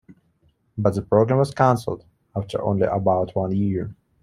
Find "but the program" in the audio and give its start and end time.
0.79-1.37